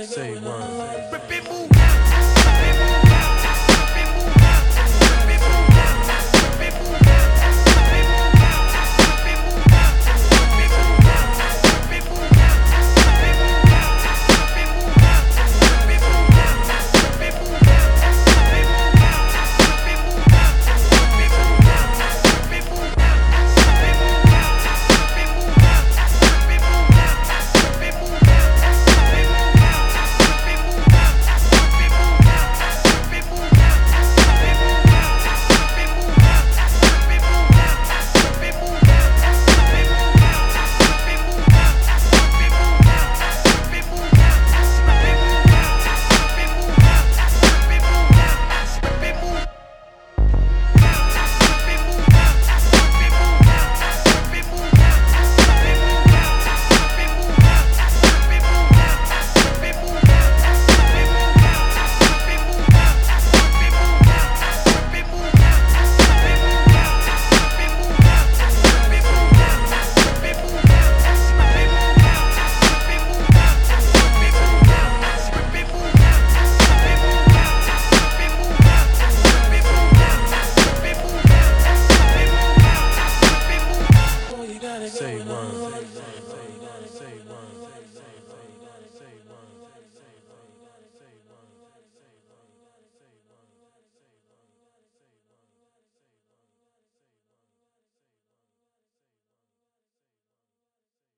[0.00, 1.42] Say one.
[1.50, 1.71] Move.